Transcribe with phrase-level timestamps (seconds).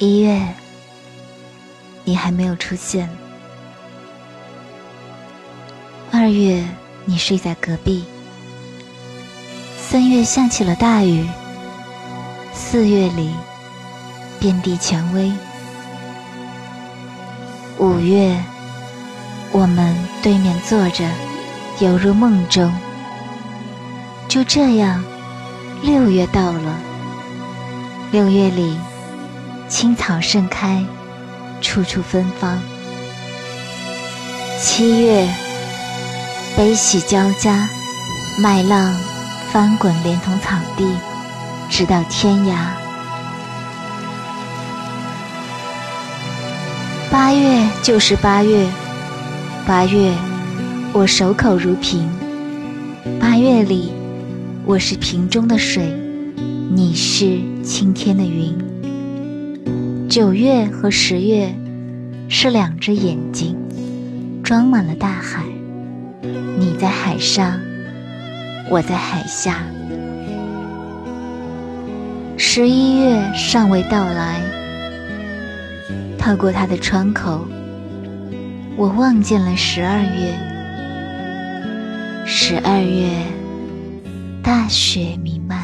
[0.00, 0.40] 一月，
[2.04, 3.10] 你还没有出现。
[6.12, 6.64] 二月，
[7.04, 8.04] 你睡在隔壁。
[9.76, 11.26] 三月下起了大雨。
[12.54, 13.32] 四月里，
[14.38, 15.32] 遍地蔷薇。
[17.78, 18.40] 五月，
[19.50, 21.04] 我们对面坐着，
[21.80, 22.72] 犹如梦中。
[24.28, 25.02] 就这样，
[25.82, 26.78] 六月到了。
[28.12, 28.78] 六月里。
[29.80, 30.84] 青草盛开，
[31.60, 32.60] 处处芬芳。
[34.60, 35.28] 七月，
[36.56, 37.68] 悲喜交加，
[38.42, 38.92] 麦浪
[39.52, 40.84] 翻滚，连同草地，
[41.70, 42.56] 直到天涯。
[47.08, 48.66] 八月就是八月，
[49.64, 50.12] 八月，
[50.92, 52.10] 我守口如瓶。
[53.20, 53.92] 八月里，
[54.64, 55.84] 我是瓶中的水，
[56.74, 58.58] 你是青天的云。
[60.08, 61.54] 九月和十月
[62.30, 63.54] 是两只眼睛，
[64.42, 65.44] 装满了大海。
[66.58, 67.60] 你在海上，
[68.70, 69.58] 我在海下。
[72.38, 74.40] 十一月尚未到来，
[76.18, 77.46] 透过它的窗口，
[78.78, 80.34] 我望见了十二月。
[82.24, 83.10] 十二月，
[84.42, 85.57] 大雪弥漫。